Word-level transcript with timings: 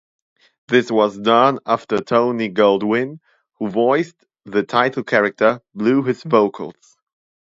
This 0.67 0.89
was 0.89 1.15
done 1.15 1.59
after 1.63 1.99
Tony 1.99 2.49
Goldwyn, 2.49 3.19
who 3.59 3.69
voiced 3.69 4.25
the 4.45 4.63
title 4.63 5.03
character, 5.03 5.61
blew 5.75 6.01
his 6.01 6.23
vocals. 6.23 6.97